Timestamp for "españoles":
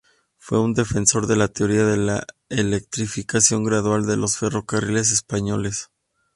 5.11-5.91